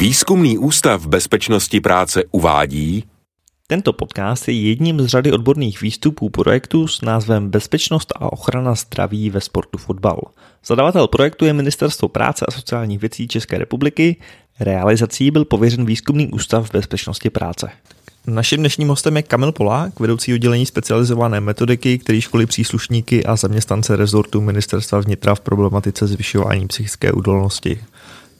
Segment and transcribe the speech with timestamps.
[0.00, 3.04] Výzkumný ústav bezpečnosti práce uvádí
[3.66, 9.30] tento podcast je jedním z řady odborných výstupů projektu s názvem Bezpečnost a ochrana zdraví
[9.30, 10.20] ve sportu fotbal.
[10.66, 14.16] Zadavatel projektu je Ministerstvo práce a sociálních věcí České republiky.
[14.60, 17.70] Realizací byl pověřen Výzkumný ústav bezpečnosti práce.
[18.26, 23.96] Naším dnešním hostem je Kamil Polák, vedoucí oddělení specializované metodiky, který školí příslušníky a zaměstnance
[23.96, 27.80] rezortu Ministerstva vnitra v problematice zvyšování psychické udolnosti.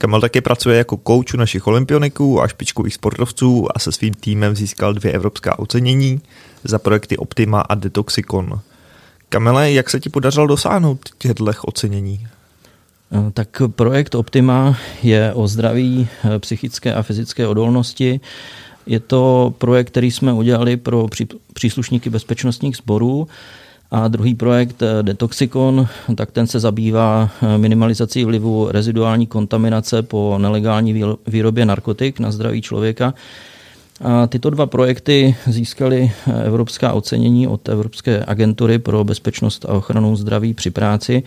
[0.01, 4.55] Kamil taky pracuje jako kouč u našich olympioniků a špičkových sportovců a se svým týmem
[4.55, 6.21] získal dvě evropská ocenění
[6.63, 8.59] za projekty Optima a Detoxicon.
[9.29, 12.27] Kamile, jak se ti podařilo dosáhnout těchto ocenění?
[13.11, 18.19] Eh, tak projekt Optima je o zdraví eh, psychické a fyzické odolnosti.
[18.85, 21.07] Je to projekt, který jsme udělali pro
[21.53, 23.27] příslušníky bezpečnostních sborů
[23.91, 30.37] a druhý projekt eh, Detoxicon, tak ten se zabývá eh, minimalizací vlivu reziduální kontaminace po
[30.37, 33.13] nelegální výrobě narkotik na zdraví člověka.
[34.01, 40.15] A tyto dva projekty získaly eh, evropská ocenění od Evropské agentury pro bezpečnost a ochranu
[40.15, 41.23] zdraví při práci.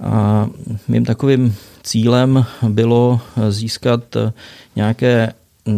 [0.00, 0.48] A
[0.88, 4.16] mým takovým cílem bylo získat
[4.76, 5.32] nějaké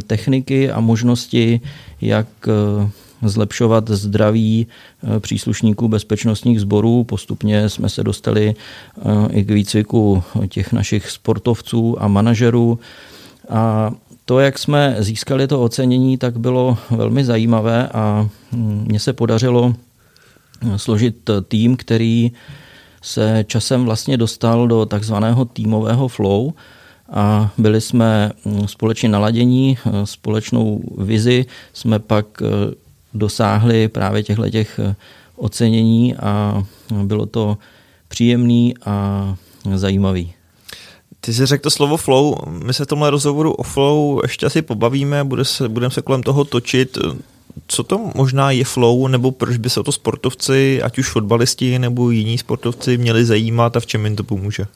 [0.07, 1.61] techniky a možnosti,
[2.01, 2.27] jak
[3.23, 7.05] zlepšovat zdraví eh, příslušníků bezpečnostních sborů.
[7.05, 12.79] Postupně jsme se dostali eh, i k výcviku těch našich sportovců a manažerů.
[13.49, 13.93] A
[14.25, 19.75] to, jak jsme získali to ocenění, tak bylo velmi zajímavé a hm, mně se podařilo
[20.63, 22.33] eh, složit tým, který
[23.03, 26.53] se časem vlastně dostal do takzvaného týmového flow
[27.13, 32.43] a byli jsme hm, společně naladění, společnou vizi jsme pak
[33.15, 34.95] dosáhli právě těchto těch eh,
[35.37, 36.65] ocenění a
[37.03, 37.59] bylo to
[38.09, 39.37] příjemný a
[39.75, 40.33] zajímavý.
[41.21, 44.63] Ty jsi řekl to slovo flow, my se v tomhle rozhovoru o flow ještě asi
[44.63, 46.99] pobavíme, bude se, budeme se kolem toho točit.
[47.67, 51.79] Co to možná je flow, nebo proč by se o to sportovci, ať už fotbalisti
[51.79, 54.67] nebo jiní sportovci, měli zajímat a v čem jim to pomůže?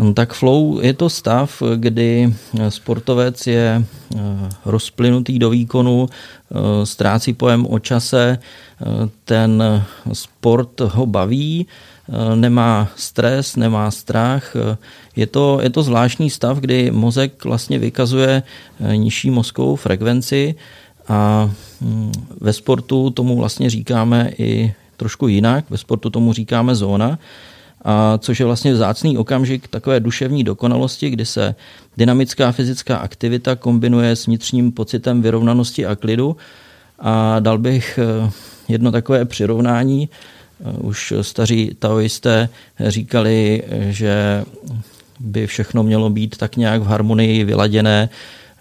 [0.00, 2.32] No, tak flow je to stav, kdy
[2.68, 4.18] sportovec je eh,
[4.64, 8.84] rozplynutý do výkonu, eh, ztrácí pojem o čase, eh,
[9.24, 11.66] ten sport ho baví,
[12.34, 14.56] nemá stres, nemá strach.
[15.16, 18.42] Je to, je to zvláštní stav, kdy mozek vlastně vykazuje
[18.94, 20.54] nižší mozkovou frekvenci
[21.08, 21.50] a
[21.80, 25.70] hm, ve sportu tomu vlastně říkáme i trošku jinak.
[25.70, 27.18] Ve sportu tomu říkáme zóna
[27.82, 31.54] a což je vlastně vzácný okamžik takové duševní dokonalosti, kdy se
[31.96, 36.36] dynamická fyzická aktivita kombinuje s vnitřním pocitem vyrovnanosti a klidu.
[36.98, 38.30] A dal bych eh,
[38.68, 40.08] jedno takové přirovnání.
[40.08, 42.48] Eh, už staří taoisté
[42.86, 44.44] říkali, že
[45.20, 48.08] by všechno mělo být tak nějak v harmonii vyladěné.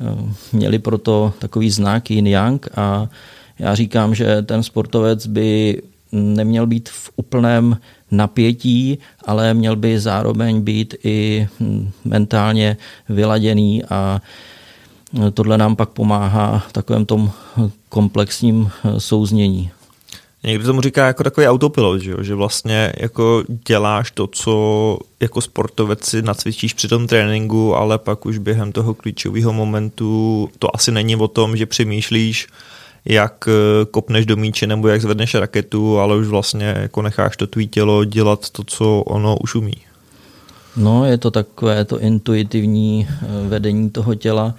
[0.01, 3.07] Eh, měli proto takový znak yin-yang a
[3.59, 5.81] já říkám, že ten sportovec by
[6.11, 7.77] neměl být v úplném
[8.11, 12.77] napětí, ale měl by zároveň být i hm, mentálně
[13.09, 14.21] vyladěný a
[15.33, 17.31] tohle nám pak pomáhá v takovém tom
[17.89, 19.71] komplexním eh, souznění.
[20.43, 22.17] Někdo tomu říká jako takový autopilot, že, jo?
[22.23, 28.25] že vlastně jako děláš to, co jako sportovec si nacvičíš při tom tréninku, ale pak
[28.25, 32.47] už během toho klíčového momentu to asi není o tom, že přemýšlíš,
[33.05, 37.47] jak eh, kopneš do míče nebo jak zvedneš raketu, ale už vlastně jako necháš to
[37.47, 39.75] tvý tělo dělat to, co ono už umí.
[40.77, 44.55] No, je to takové to intuitivní eh, vedení toho těla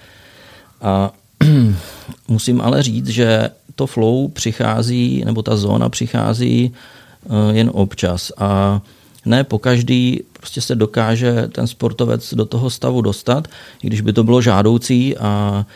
[0.82, 1.12] a
[2.28, 8.80] musím ale říct, že to flow přichází, nebo ta zóna přichází eh, jen občas a
[9.26, 13.48] ne po každý prostě se dokáže ten sportovec do toho stavu dostat,
[13.82, 15.66] i když by to bylo žádoucí a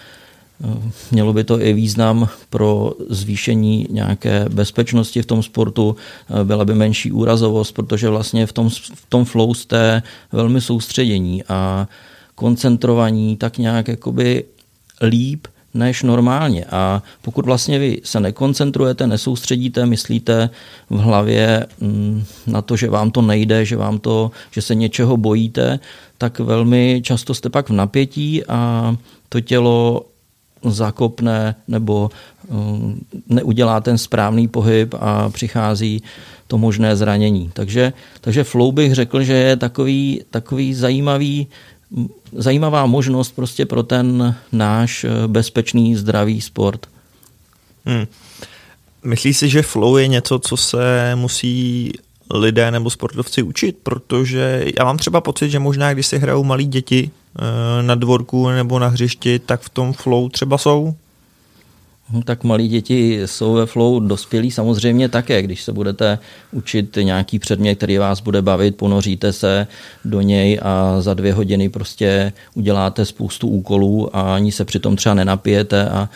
[1.11, 5.97] Mělo by to i význam pro zvýšení nějaké bezpečnosti v tom sportu,
[6.45, 10.03] byla by menší úrazovost, protože vlastně v tom, v tom flow jste
[10.33, 11.89] velmi soustředění a
[12.35, 14.45] koncentrovaní tak nějak jakoby
[15.03, 16.65] líp než normálně.
[16.65, 20.51] A pokud vlastně vy se nekoncentrujete, nesoustředíte, myslíte
[20.91, 25.17] v hlavě mm, na to, že vám to nejde, že vám to, že se něčeho
[25.17, 25.79] bojíte,
[26.19, 28.97] tak velmi často jste pak v napětí a
[29.29, 30.07] to tělo
[30.71, 32.11] zakopne nebo
[32.49, 36.03] um, neudělá ten správný pohyb a přichází
[36.47, 37.51] to možné zranění.
[37.53, 41.47] Takže, takže flow bych řekl, že je takový, takový zajímavý,
[42.33, 46.87] zajímavá možnost prostě pro ten náš eh, bezpečný, zdravý sport.
[47.85, 48.07] Hmm.
[49.05, 51.93] Myslíš si, že flow je něco, co se musí
[52.31, 53.77] lidé nebo sportovci učit?
[53.83, 57.11] Protože já mám třeba pocit, že možná, když si hrajou malí děti,
[57.83, 60.95] na dvorku nebo na hřišti, tak v tom flow třeba jsou?
[62.11, 65.43] Hm, tak malí děti jsou ve flow, dospělí samozřejmě také.
[65.43, 66.19] Když se budete
[66.53, 69.67] učit nějaký předmět, který vás bude bavit, ponoříte se
[70.05, 75.15] do něj a za dvě hodiny prostě uděláte spoustu úkolů a ani se přitom třeba
[75.15, 76.09] nenapijete a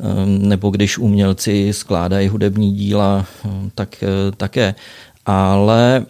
[0.00, 4.06] hm, nebo když umělci skládají hudební díla, hm, tak eh,
[4.36, 4.74] také.
[5.26, 6.06] Ale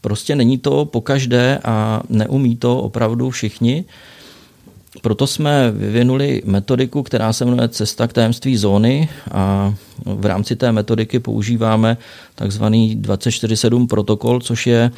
[0.00, 3.84] prostě není to pokaždé a neumí to opravdu všichni.
[5.02, 9.74] Proto jsme vyvinuli metodiku, která se jmenuje Cesta k tajemství zóny a
[10.04, 11.96] v rámci té metodiky používáme
[12.34, 14.90] takzvaný 24-7 protokol, což je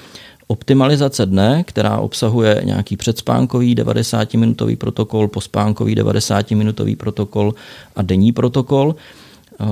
[0.47, 7.55] optimalizace dne, která obsahuje nějaký předspánkový 90-minutový protokol, pospánkový 90-minutový protokol
[7.97, 8.95] a denní protokol.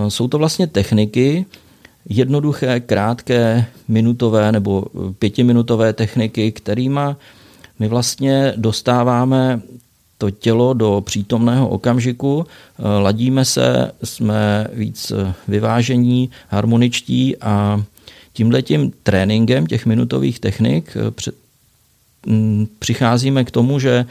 [0.08, 1.46] Jsou to vlastně techniky,
[2.08, 4.84] jednoduché, krátké, minutové nebo
[5.18, 7.00] pětiminutové techniky, kterými
[7.78, 9.60] my vlastně dostáváme
[10.22, 17.82] to tělo do přítomného okamžiku, eh, ladíme se, jsme víc eh, vyvážení, harmoničtí a
[18.32, 21.30] tímhletím tréninkem těch minutových technik eh,
[22.26, 24.06] mm, přicházíme k tomu, že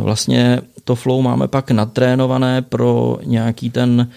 [0.00, 4.10] vlastně to flow máme pak natrénované pro nějaký ten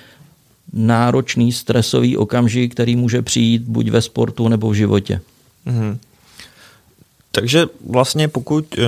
[0.74, 5.22] náročný stresový okamžik, který může přijít buď ve sportu nebo v životě.
[5.68, 5.98] Mm-hmm.
[7.32, 8.84] Takže vlastně pokud uh,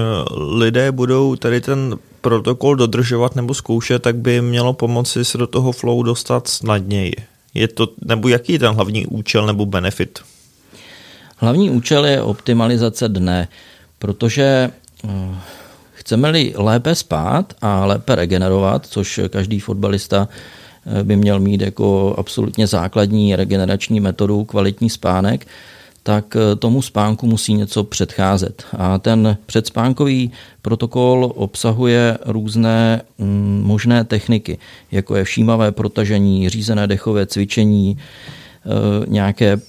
[0.57, 5.71] lidé budou tady ten protokol dodržovat nebo zkoušet, tak by mělo pomoci se do toho
[5.71, 7.13] flow dostat snadněji.
[7.53, 10.19] Je to, nebo jaký je ten hlavní účel nebo benefit?
[11.37, 13.47] Hlavní účel je optimalizace dne,
[13.99, 14.71] protože
[15.03, 15.35] uh,
[15.93, 20.60] chceme-li lépe spát a lépe regenerovat, což každý fotbalista eh,
[21.03, 25.47] by měl mít jako absolutně základní regenerační metodu kvalitní spánek,
[26.03, 28.63] tak eh, tomu spánku musí něco předcházet.
[28.77, 30.31] A ten předspánkový
[30.61, 34.57] protokol obsahuje různé mm, možné techniky,
[34.91, 38.69] jako je všímavé protažení, řízené dechové cvičení, eh,
[39.07, 39.59] nějaké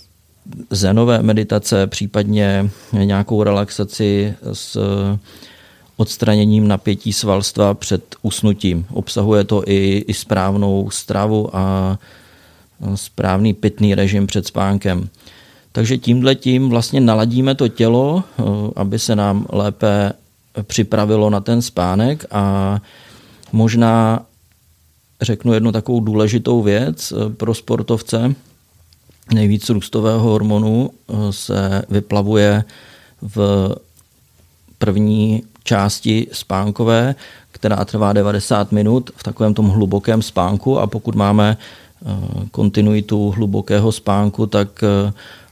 [0.71, 4.79] zenové meditace, případně nějakou relaxaci s
[5.97, 8.87] odstraněním napětí svalstva před usnutím.
[8.93, 11.99] Obsahuje to i, i správnou stravu a
[12.95, 15.09] správný pitný režim před spánkem.
[15.73, 18.43] Takže tímhle tím vlastně naladíme to tělo, eh,
[18.77, 20.13] aby se nám lépe
[20.63, 22.79] připravilo na ten spánek a
[23.53, 24.23] možná
[25.23, 28.35] řeknu jednu takovou důležitou věc eh, pro sportovce.
[29.35, 32.65] Nejvíc růstového hormonu eh, se vyplavuje
[33.23, 33.69] v
[34.85, 37.15] první části spánkové,
[37.53, 41.57] která trvá 90 minut v takovém tom hlubokém spánku a pokud máme
[42.51, 44.85] kontinuitu hlubokého spánku, tak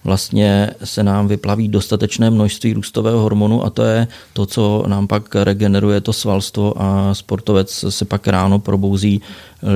[0.04, 5.34] vlastně se nám vyplaví dostatečné množství růstového hormonu a to je to, co nám pak
[5.34, 9.22] regeneruje to svalstvo a sportovec se pak ráno probouzí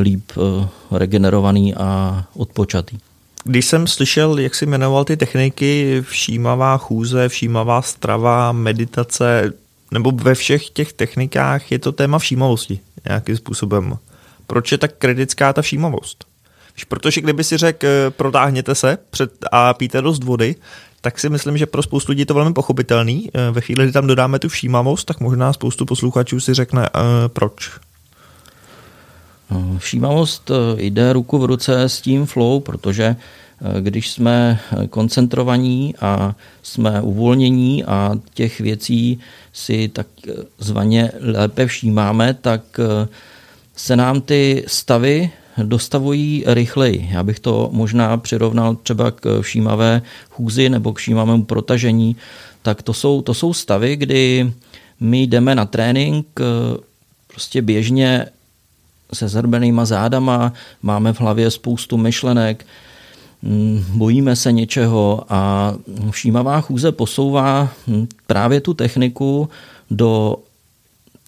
[0.02, 2.98] líp eh, regenerovaný a odpočatý.
[3.44, 9.52] Když jsem slyšel, jak si jmenoval ty techniky, všímavá chůze, všímavá strava, meditace,
[9.90, 13.98] nebo ve všech těch technikách je to téma všímavosti nějakým způsobem.
[14.46, 16.24] Proč je tak kritická ta všímavost?
[16.88, 20.54] Protože kdyby si řekl, eh, protáhněte se před a píte dost vody,
[21.00, 23.30] tak si myslím, že pro spoustu lidí je to velmi pochopitelný.
[23.34, 27.00] Eh, ve chvíli, kdy tam dodáme tu všímavost, tak možná spoustu posluchačů si řekne, uh,
[27.28, 27.70] proč.
[29.78, 33.16] Všímavost jde ruku v ruce s tím flow, protože
[33.80, 39.20] když jsme koncentrovaní a jsme uvolnění a těch věcí
[39.52, 40.06] si tak
[40.58, 42.62] zvaně lépe všímáme, tak
[43.76, 45.30] se nám ty stavy
[45.62, 47.08] dostavují rychleji.
[47.12, 52.16] Já bych to možná přirovnal třeba k všímavé chůzi nebo k všímavému protažení.
[52.62, 54.52] Tak to jsou, to jsou stavy, kdy
[55.00, 56.26] my jdeme na trénink
[57.26, 58.26] prostě běžně
[59.12, 60.52] se zhrbenýma zádama,
[60.82, 62.66] máme v hlavě spoustu myšlenek,
[63.88, 65.74] bojíme se něčeho a
[66.10, 67.68] všímavá chůze posouvá
[68.26, 69.48] právě tu techniku
[69.90, 70.36] do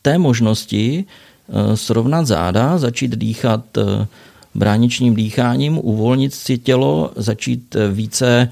[0.03, 1.05] té možnosti,
[1.49, 4.07] Eh, srovnat záda, začít dýchat eh,
[4.55, 8.51] bráničním dýcháním, uvolnit si tělo, začít eh, více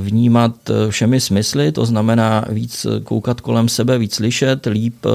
[0.00, 5.06] vnímat všemi smysly, to znamená víc koukat kolem sebe, víc slyšet, líp,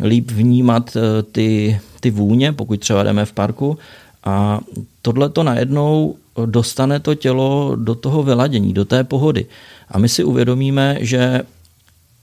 [0.00, 0.96] líp vnímat
[1.32, 3.78] ty, ty vůně, pokud třeba jdeme v parku.
[4.24, 4.60] A
[5.02, 9.46] tohle to najednou dostane to tělo do toho vyladění, do té pohody.
[9.88, 11.42] A my si uvědomíme, že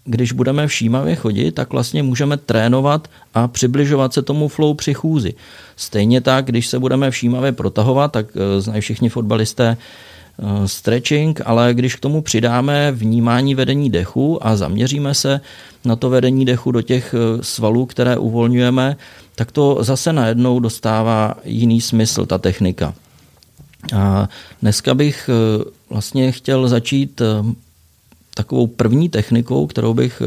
[0.06, 5.34] když budeme všímavě chodit, tak vlastně můžeme trénovat a přibližovat se tomu flow při chůzi.
[5.76, 9.78] Stejně tak, když se budeme všímavě protahovat, tak eh, znají všichni fotbalisté
[10.66, 15.42] stretching, ale když k tomu přidáme vnímání vedení dechu a zaměříme se
[15.86, 18.98] na to vedení dechu do těch svalů, které uvolňujeme,
[19.36, 22.94] tak to zase najednou dostává jiný smysl, ta technika.
[23.96, 24.30] A
[24.62, 25.30] dneska bych
[25.90, 27.22] vlastně chtěl začít
[28.34, 30.22] takovou první technikou, kterou bych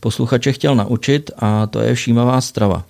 [0.00, 2.84] posluchače chtěl naučit a to je všímavá strava.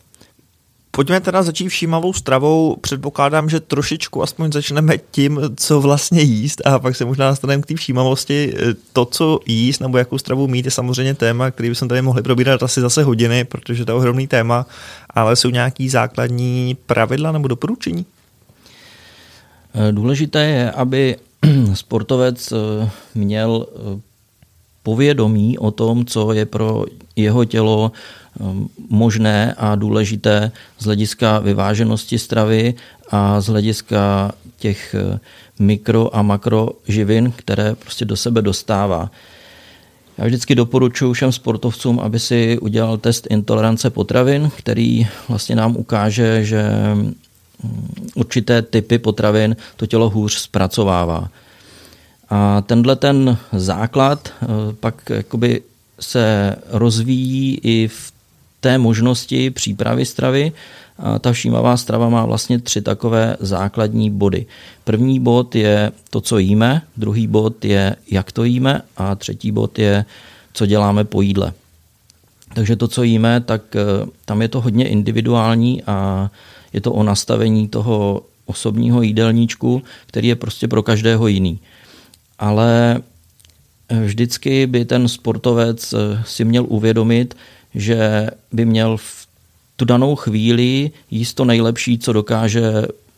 [1.00, 2.76] Pojďme teda začít všímavou stravou.
[2.80, 7.66] Předpokládám, že trošičku aspoň začneme tím, co vlastně jíst a pak se možná dostaneme k
[7.66, 8.54] té všímavosti.
[8.92, 12.62] To, co jíst nebo jakou stravu mít, je samozřejmě téma, který bychom tady mohli probírat
[12.62, 14.66] asi zase hodiny, protože to je ohromný téma,
[15.10, 18.06] ale jsou nějaký základní pravidla nebo doporučení?
[19.90, 21.16] Důležité je, aby
[21.74, 24.00] sportovec eh, měl eh,
[24.82, 26.84] povědomí o tom, co je pro
[27.16, 27.92] jeho tělo
[28.88, 32.74] možné a důležité z hlediska vyváženosti stravy
[33.10, 35.18] a z hlediska těch uh,
[35.58, 39.10] mikro a makroživin, které prostě do sebe dostává.
[40.18, 46.44] Já vždycky doporučuji všem sportovcům, aby si udělal test intolerance potravin, který vlastně nám ukáže,
[46.44, 47.14] že um,
[48.14, 51.28] určité typy potravin to tělo hůř zpracovává.
[52.30, 54.46] A tenhle ten základ eh,
[54.80, 55.62] pak jakoby
[56.00, 58.12] se rozvíjí i v
[58.60, 60.52] té možnosti přípravy stravy.
[61.20, 64.46] Ta všímavá strava má vlastně tři takové základní body.
[64.84, 69.78] První bod je to, co jíme, druhý bod je, jak to jíme a třetí bod
[69.78, 70.04] je,
[70.52, 71.52] co děláme po jídle.
[72.54, 73.80] Takže to, co jíme, tak eh,
[74.24, 76.30] tam je to hodně individuální a
[76.72, 81.60] je to o nastavení toho osobního jídelníčku, který je prostě pro každého jiný
[82.40, 83.00] ale
[83.88, 87.36] eh, vždycky by ten sportovec eh, si měl uvědomit,
[87.74, 89.26] že by měl v
[89.76, 92.72] tu danou chvíli jíst to nejlepší, co dokáže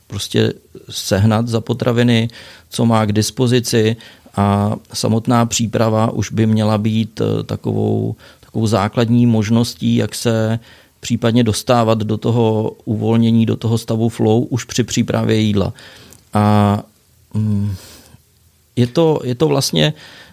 [0.06, 0.52] prostě
[0.90, 2.28] sehnat za potraviny,
[2.70, 3.96] co má k dispozici
[4.36, 10.58] a samotná příprava už by měla být eh, takovou, takovou základní možností, jak se
[11.00, 15.72] případně dostávat do toho uvolnění, do toho stavu flow už při přípravě jídla.
[16.34, 16.78] A
[17.34, 17.74] mm,
[18.76, 19.92] je to, je to vlastně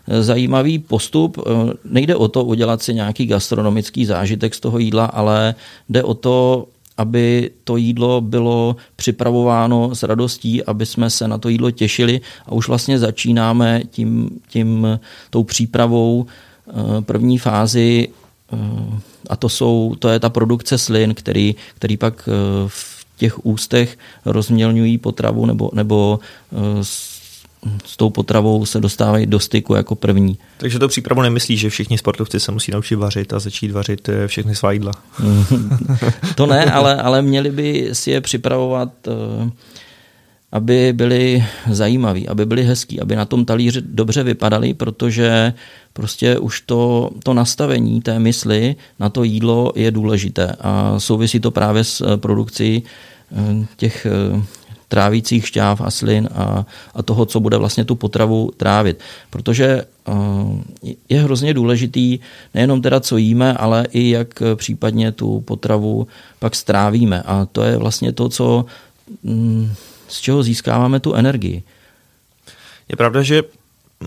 [0.10, 1.38] zajímavý postup.
[1.38, 5.56] Eh, nejde o to udělat si nějaký gastronomický zážitek z toho jídla, ale
[5.90, 11.50] jde o to, aby to jídlo bylo připravováno s radostí, aby jsme se na to
[11.50, 15.00] jídlo těšili a už vlastně začínáme tím, tím
[15.30, 18.08] tou přípravou eh, první fázi
[19.30, 22.30] a to, jsou, to je ta produkce slin, který, který pak
[22.68, 26.20] v těch ústech rozmělňují potravu nebo, nebo
[27.86, 30.38] s tou potravou se dostávají do styku jako první.
[30.58, 34.28] Takže to přípravu nemyslí, že všichni sportovci se musí naučit vařit a začít vařit eh,
[34.28, 34.92] všechny svá jídla.
[36.36, 39.50] to ne, ale, ale měli by si je připravovat, eh,
[40.52, 45.54] aby byli zajímaví, aby byli hezký, aby na tom talíři dobře vypadali, protože
[45.94, 51.52] prostě už to, to nastavení té mysli na to jídlo je důležité a souvisí to
[51.52, 52.84] právě s eh, produkcí
[53.78, 54.08] těch
[54.90, 59.00] trávících šťáv a slin a, a toho, co bude vlastně tu potravu trávit.
[59.30, 60.62] Protože uh,
[61.10, 62.20] je hrozně důležitý
[62.54, 66.08] nejenom teda, co jíme, ale i jak případně tu potravu
[66.40, 67.22] pak strávíme.
[67.22, 68.66] A to je vlastně to, co,
[69.24, 69.74] mm,
[70.08, 71.64] z čeho získáváme tu energii.
[72.90, 73.44] Je pravda, že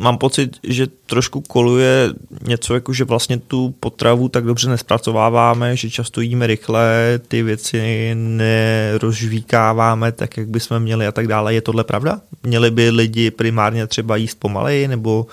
[0.00, 2.10] mám pocit, že trošku koluje
[2.46, 8.10] něco jako, že vlastně tu potravu tak dobře nespracováváme, že často jíme rychle, ty věci
[8.14, 11.54] nerozžvíkáváme tak, jak bychom měli a tak dále.
[11.54, 12.20] Je tohle pravda?
[12.42, 15.26] Měli by lidi primárně třeba jíst pomaleji, nebo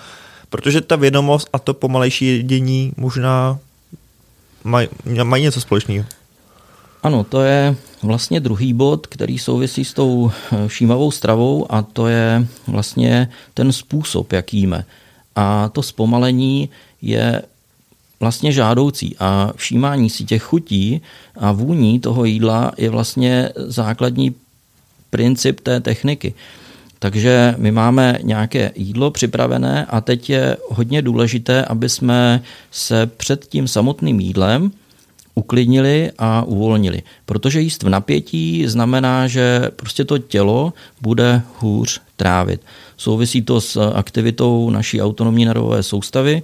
[0.50, 3.58] protože ta vědomost a to pomalejší jedění možná
[4.64, 4.88] mají,
[5.22, 6.04] mají něco společného.
[7.02, 12.06] Ano, to je vlastně druhý bod, který souvisí s tou eh, všímavou stravou a to
[12.06, 14.84] je vlastně ten způsob, jak jíme.
[15.36, 16.68] A to zpomalení
[17.02, 17.42] je
[18.20, 21.00] vlastně žádoucí a všímání si těch chutí
[21.36, 24.34] a vůní toho jídla je vlastně základní
[25.10, 26.34] princip té techniky.
[26.98, 33.46] Takže my máme nějaké jídlo připravené a teď je hodně důležité, aby jsme se před
[33.46, 34.70] tím samotným jídlem
[35.34, 37.02] uklidnili a uvolnili.
[37.26, 42.60] Protože jíst v napětí znamená, že prostě to tělo bude hůř trávit.
[42.96, 46.42] Souvisí to s aktivitou naší autonomní nervové soustavy,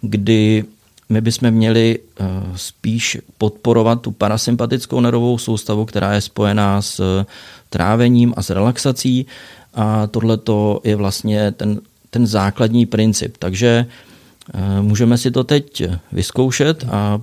[0.00, 0.64] kdy
[1.08, 2.24] my bychom měli eh,
[2.56, 7.24] spíš podporovat tu parasympatickou nervovou soustavu, která je spojená s
[7.70, 9.26] trávením a s relaxací.
[9.74, 10.38] A tohle
[10.84, 13.36] je vlastně ten, ten základní princip.
[13.38, 13.86] Takže
[14.54, 17.20] eh, můžeme si to teď vyzkoušet a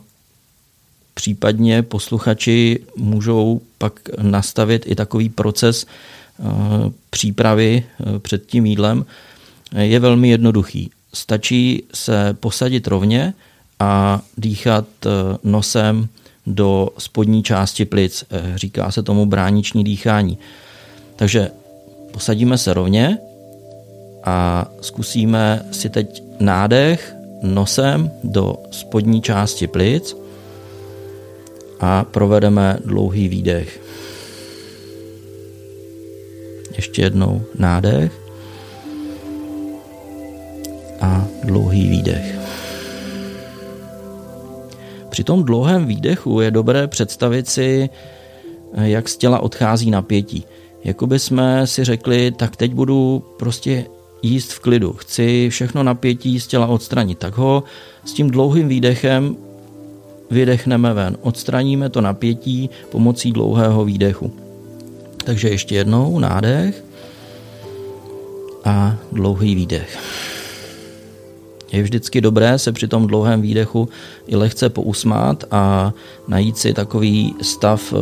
[1.14, 6.44] Případně posluchači můžou pak nastavit i takový proces eh,
[7.10, 9.06] přípravy eh, před tím jídlem.
[9.72, 10.92] je velmi jednoduchý.
[11.14, 13.34] Stačí se posadit rovně
[13.80, 15.10] a dýchat eh,
[15.44, 16.08] nosem
[16.48, 18.24] do spodní části plic.
[18.56, 20.38] Říká se tomu brániční dýchání.
[21.16, 21.52] Takže
[22.12, 23.18] posadíme se rovně
[24.24, 30.16] a zkusíme si teď nádech nosem do spodní části plic
[31.84, 33.82] a provedeme dlouhý výdech.
[36.76, 38.12] Ještě jednou nádech
[41.02, 42.40] a dlouhý výdech.
[45.10, 47.90] Při tom dlouhém výdechu je dobré představit si,
[48.74, 50.46] jak z těla odchází napětí.
[50.84, 53.86] Jakoby jsme si řekli, tak teď budu prostě
[54.22, 57.64] jíst v klidu, chci všechno napětí z těla odstranit, tak ho
[58.06, 59.36] s tím dlouhým výdechem
[60.34, 61.18] vydechneme ven.
[61.22, 64.34] Odstraníme to napětí pomocí dlouhého výdechu.
[65.26, 66.84] Takže ještě jednou nádech
[68.66, 70.00] a dlouhý výdech.
[71.72, 73.90] Je vždycky dobré se při tom dlouhém výdechu
[74.28, 75.94] i lehce pousmát a
[76.28, 77.98] najít si takový stav eh,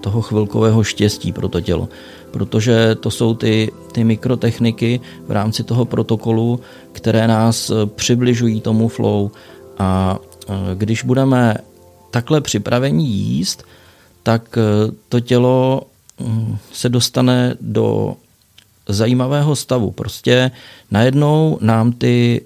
[0.00, 1.88] toho chvilkového štěstí pro to tělo.
[2.30, 6.60] Protože to jsou ty, ty mikrotechniky v rámci toho protokolu,
[6.92, 9.30] které nás eh, přibližují tomu flow.
[9.78, 10.18] A
[10.48, 11.54] eh, když budeme
[12.10, 13.64] takhle připraveni jíst,
[14.22, 14.58] tak
[15.08, 15.82] to tělo
[16.20, 18.16] hm, se dostane do
[18.88, 19.90] zajímavého stavu.
[19.90, 20.50] Prostě
[20.90, 22.42] najednou nám ty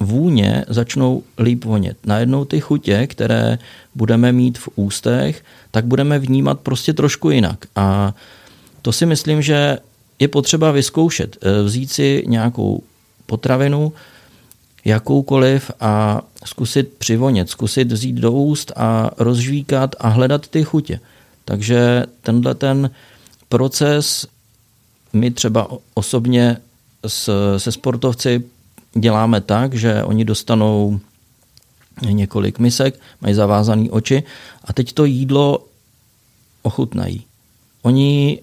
[0.00, 1.96] vůně začnou líp vonět.
[2.06, 3.58] Najednou ty chutě, které
[3.94, 7.66] budeme mít v ústech, tak budeme vnímat prostě trošku jinak.
[7.76, 8.14] A
[8.82, 9.78] to si myslím, že
[10.18, 11.36] je potřeba vyzkoušet.
[11.42, 12.82] Eh, vzít si nějakou
[13.26, 13.92] potravinu,
[14.84, 21.00] jakoukoliv a zkusit přivonět, zkusit vzít do úst a rozžvíkat a hledat ty chutě.
[21.44, 22.90] Takže tenhle ten
[23.48, 24.26] proces
[25.12, 26.56] my třeba osobně
[27.56, 28.44] se sportovci
[28.94, 31.00] děláme tak, že oni dostanou
[32.10, 34.22] několik misek, mají zavázané oči
[34.64, 35.64] a teď to jídlo
[36.62, 37.24] ochutnají.
[37.82, 38.38] Oni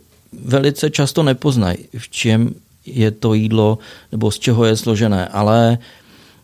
[0.46, 3.78] velice často nepoznají, v čem je to jídlo
[4.12, 5.78] nebo z čeho je složené, ale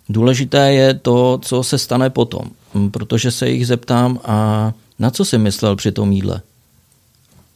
[0.09, 2.51] důležité je to, co se stane potom,
[2.91, 6.41] protože se jich zeptám a na co si myslel při tom jídle?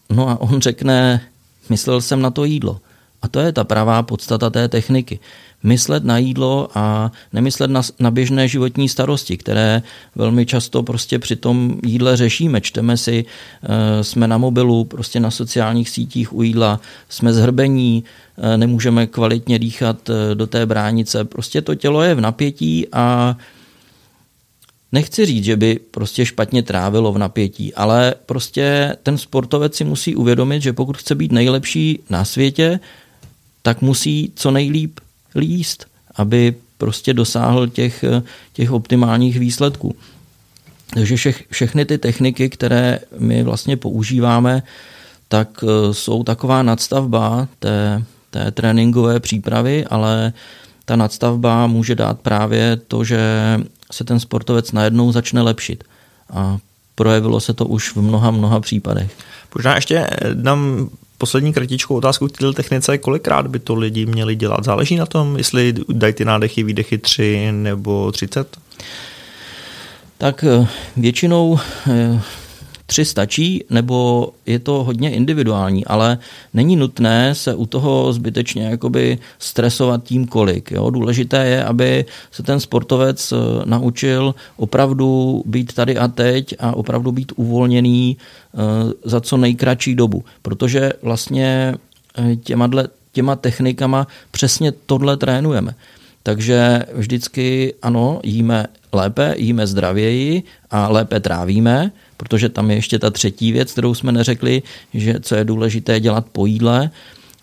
[0.10, 1.22] No a on řekne,
[1.70, 2.80] myslel jsem na to jídlo.
[3.22, 5.20] A to je ta pravá podstata té techniky
[5.64, 9.82] myslet na jídlo a nemyslet na, na běžné životní starosti, které
[10.16, 12.62] velmi často prostě při tom jídle řešíme.
[12.62, 13.26] Čteme si,
[13.64, 18.04] eh, jsme na mobilu, prostě na sociálních sítích u jídla, jsme zhrbení,
[18.38, 21.24] eh, nemůžeme kvalitně dýchat eh, do té bránice.
[21.24, 23.38] Prostě to tělo je v napětí a
[24.92, 30.16] Nechci říct, že by prostě špatně trávilo v napětí, ale prostě ten sportovec si musí
[30.16, 32.80] uvědomit, že pokud chce být nejlepší na světě,
[33.62, 35.00] tak musí co nejlíp
[35.36, 38.06] líst, aby prostě dosáhl těch,
[38.54, 39.96] těch optimálních výsledků.
[40.94, 44.64] Takže všech, všechny ty techniky, které my vlastně používáme,
[45.28, 50.34] tak e, jsou taková nadstavba té, té tréninkové přípravy, ale
[50.86, 53.20] ta nadstavba může dát právě to, že
[53.92, 55.84] se ten sportovec najednou začne lepšit.
[56.34, 56.58] A
[56.96, 59.12] projevilo se to už v mnoha, mnoha případech.
[59.56, 64.64] Možná ještě dám poslední kratičkou otázku k této technice, kolikrát by to lidi měli dělat?
[64.64, 68.58] Záleží na tom, jestli dají ty nádechy, výdechy 3 nebo 30?
[70.18, 72.22] Tak eh, většinou eh,
[72.90, 76.18] tři stačí, nebo je to hodně individuální, ale
[76.54, 80.72] není nutné se u toho zbytečně jakoby stresovat tím, kolik.
[80.72, 80.90] Jo?
[80.90, 87.12] Důležité je, aby se ten sportovec eh, naučil opravdu být tady a teď a opravdu
[87.12, 88.58] být uvolněný eh,
[89.06, 91.76] za co nejkratší dobu, protože vlastně
[92.18, 92.70] eh, těma,
[93.12, 95.76] těma technikama přesně tohle trénujeme.
[96.24, 103.10] Takže vždycky ano, jíme lépe, jíme zdravěji a lépe trávíme, protože tam je ještě ta
[103.10, 106.92] třetí věc, kterou jsme neřekli, že co je důležité dělat po jídle,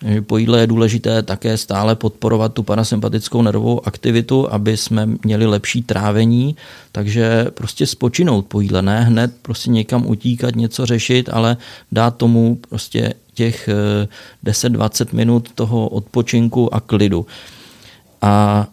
[0.09, 5.47] že po jídle je důležité také stále podporovat tu parasympatickou nervovou aktivitu, aby jsme měli
[5.47, 6.57] lepší trávení,
[6.93, 11.57] takže prostě spočinout po jídle, ne hned prostě někam utíkat, něco řešit, ale
[11.93, 13.69] dát tomu prostě těch
[14.45, 17.27] 10-20 eh, minut toho odpočinku a klidu.
[18.23, 18.67] A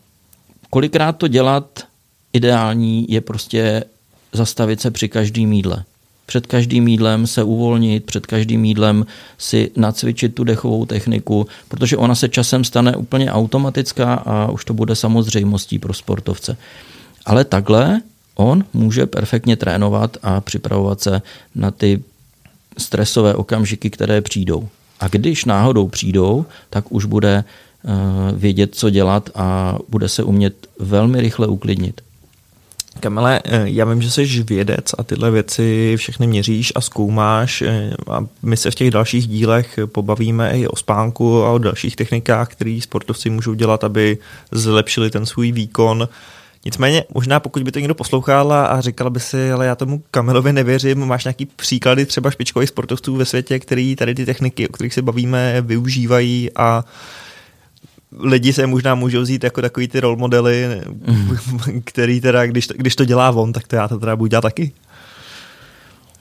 [0.69, 1.87] kolikrát to dělat
[2.33, 3.83] ideální je prostě
[4.33, 5.83] zastavit se při každém jídle
[6.25, 9.05] před každým jídlem se uvolnit, před každým jídlem
[9.38, 14.73] si nacvičit tu dechovou techniku, protože ona se časem stane úplně automatická a už to
[14.73, 16.57] bude samozřejmostí pro sportovce.
[17.25, 18.01] Ale takhle
[18.36, 21.21] on může perfektně trénovat a připravovat se
[21.55, 22.03] na ty
[22.77, 24.67] stresové okamžiky, které přijdou.
[24.99, 27.43] A když náhodou přijdou, tak už bude
[28.33, 32.01] vědět, co dělat a bude se umět velmi rychle uklidnit.
[32.99, 37.93] Kamele, eh, já vím, že jsi vědec a tyhle věci všechny měříš a zkoumáš eh,
[38.12, 42.49] a my se v těch dalších dílech pobavíme i o spánku a o dalších technikách,
[42.49, 44.17] které sportovci můžou dělat, aby
[44.51, 46.10] zlepšili ten svůj výkon.
[46.65, 50.53] Nicméně, možná pokud by to někdo poslouchal a říkal by si, ale já tomu Kamelovi
[50.53, 54.93] nevěřím, máš nějaký příklady třeba špičkových sportovců ve světě, který tady ty techniky, o kterých
[54.93, 56.86] se bavíme, využívají a
[58.19, 61.82] lidi se možná můžou vzít jako takový ty role modely, mm.
[61.84, 64.41] který teda, když to, když to dělá on, tak to já to teda budu dělat
[64.41, 64.71] taky.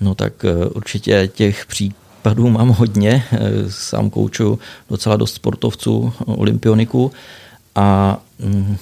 [0.02, 3.24] No tak eh, určitě těch případů mám hodně.
[3.32, 4.58] Eh, sám kouču
[4.90, 7.12] docela dost sportovců, eh, olympioniků
[7.74, 8.76] a mm,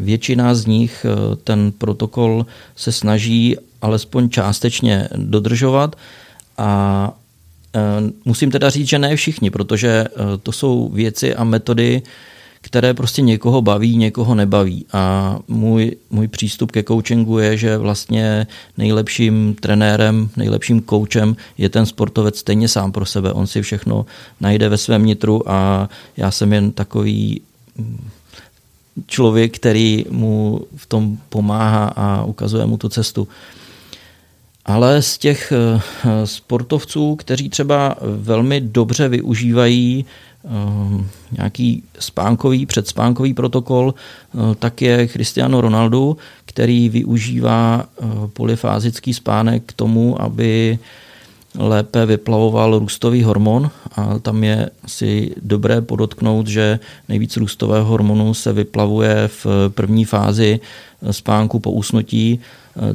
[0.00, 1.06] většina z nich
[1.44, 5.96] ten protokol se snaží alespoň částečně dodržovat
[6.58, 7.12] a
[8.24, 10.04] musím teda říct, že ne všichni, protože
[10.42, 12.02] to jsou věci a metody,
[12.66, 14.86] které prostě někoho baví, někoho nebaví.
[14.92, 18.46] A můj, můj přístup ke coachingu je, že vlastně
[18.78, 23.32] nejlepším trenérem, nejlepším coachem je ten sportovec stejně sám pro sebe.
[23.32, 24.06] On si všechno
[24.40, 27.40] najde ve svém nitru a já jsem jen takový
[27.78, 28.08] mm,
[29.06, 33.28] člověk, který mu v tom pomáhá a ukazuje mu tu cestu.
[34.66, 35.80] Ale z těch eh,
[36.26, 40.04] sportovců, kteří třeba velmi dobře využívají
[40.46, 49.62] Ehm, nějaký spánkový, předspánkový protokol, eh, tak je Cristiano Ronaldo, který využívá eh, polyfázický spánek
[49.66, 50.78] k tomu, aby
[51.58, 58.52] lépe vyplavoval růstový hormon a tam je asi dobré podotknout, že nejvíc růstového hormonu se
[58.52, 60.60] vyplavuje v první fázi
[61.10, 62.40] spánku po usnutí.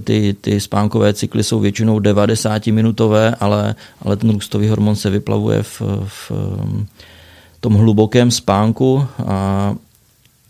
[0.04, 5.82] Ty, ty spánkové cykly jsou většinou 90-minutové, ale, ale ten růstový hormon se vyplavuje v,
[6.06, 6.32] v
[7.60, 9.76] tom hlubokém spánku a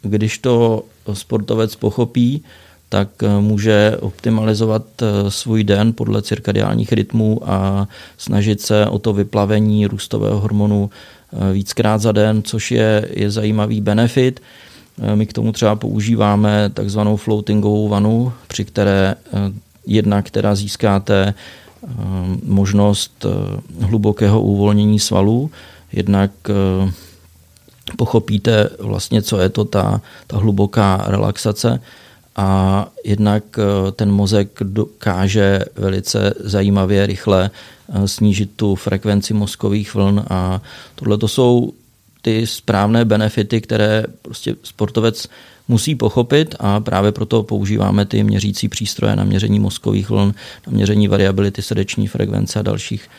[0.02, 2.43] když to sportovec pochopí,
[2.91, 9.13] tak eh, může optimalizovat eh, svůj den podle cirkadiálních rytmů a snažit se o to
[9.13, 14.39] vyplavení růstového hormonu eh, víckrát za den, což je, je zajímavý benefit.
[15.15, 19.15] My k tomu třeba používáme takzvanou floatingovou vanu, při které
[19.88, 21.34] jedna, která získáte
[22.43, 23.25] možnost
[23.82, 25.51] hlubokého uvolnění svalů,
[25.93, 26.32] jednak
[27.97, 31.80] pochopíte vlastně, co je to ta, ta hluboká relaxace
[32.36, 37.52] a jednak eh, ten mozek dokáže velice zajímavě, rychle
[37.89, 40.62] eh, snížit tu frekvenci mozkových vln a
[40.96, 41.74] tohle to jsou
[42.22, 45.28] ty správné benefity, které prostě sportovec
[45.67, 50.34] musí pochopit a právě proto používáme ty měřící přístroje na měření mozkových vln,
[50.67, 53.10] na měření variability srdeční frekvence a dalších.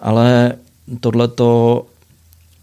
[0.00, 0.52] Ale
[1.00, 1.86] tohleto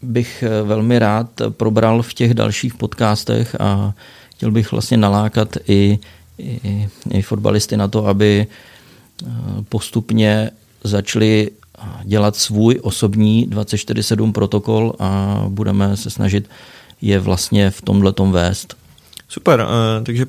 [0.02, 3.94] bych eh, velmi rád probral v těch dalších podcastech a
[4.40, 6.00] chtěl bych vlastně nalákat i,
[6.38, 9.28] i, i fotbalisty na to, aby eh,
[9.70, 10.52] postupně
[10.84, 11.52] začali
[12.04, 16.50] dělat svůj osobní 24-7 protokol a budeme se snažit
[17.02, 18.76] je vlastně v tomhle vést.
[19.28, 20.26] Super, eh, takže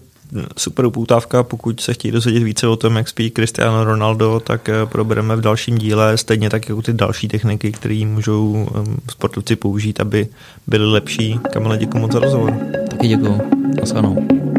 [0.56, 1.42] super upoutávka.
[1.42, 5.40] Pokud se chtějí dozvědět více o tom, jak spí Cristiano Ronaldo, tak eh, probereme v
[5.40, 8.68] dalším díle, stejně tak jako ty další techniky, které můžou
[9.10, 10.28] sportovci použít, aby
[10.66, 11.40] byli lepší.
[11.52, 12.54] Kamile, děkuji moc za rozhovor.
[12.90, 13.40] Taky děkuji.
[13.80, 14.49] Naschledanou.